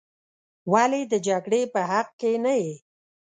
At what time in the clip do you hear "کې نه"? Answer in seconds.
2.19-2.53